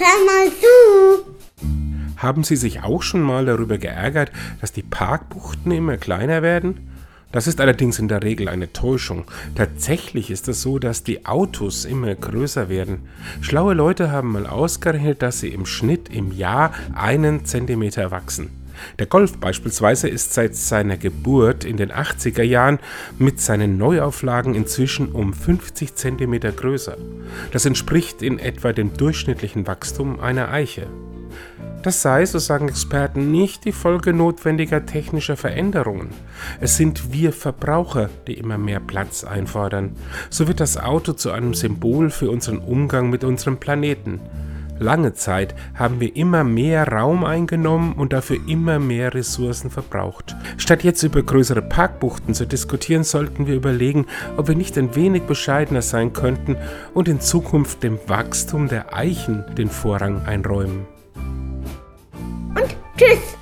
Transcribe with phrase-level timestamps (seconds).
[0.00, 1.30] hör mal zu.
[2.16, 4.30] Haben Sie sich auch schon mal darüber geärgert,
[4.60, 6.90] dass die Parkbuchten immer kleiner werden?
[7.32, 9.24] Das ist allerdings in der Regel eine Täuschung.
[9.54, 13.08] Tatsächlich ist es so, dass die Autos immer größer werden.
[13.40, 18.59] Schlaue Leute haben mal ausgerechnet, dass sie im Schnitt im Jahr einen Zentimeter wachsen.
[18.98, 22.78] Der Golf beispielsweise ist seit seiner Geburt in den 80er Jahren
[23.18, 26.96] mit seinen Neuauflagen inzwischen um 50 cm größer.
[27.52, 30.86] Das entspricht in etwa dem durchschnittlichen Wachstum einer Eiche.
[31.82, 36.10] Das sei, so sagen Experten, nicht die Folge notwendiger technischer Veränderungen.
[36.60, 39.96] Es sind wir Verbraucher, die immer mehr Platz einfordern.
[40.28, 44.20] So wird das Auto zu einem Symbol für unseren Umgang mit unserem Planeten.
[44.80, 50.34] Lange Zeit haben wir immer mehr Raum eingenommen und dafür immer mehr Ressourcen verbraucht.
[50.56, 54.06] Statt jetzt über größere Parkbuchten zu diskutieren, sollten wir überlegen,
[54.38, 56.56] ob wir nicht ein wenig bescheidener sein könnten
[56.94, 60.86] und in Zukunft dem Wachstum der Eichen den Vorrang einräumen.
[62.54, 63.36] Und tschüss.